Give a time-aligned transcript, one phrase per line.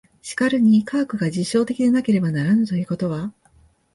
[0.23, 3.31] しかるに科学が実証的でなければならぬということは、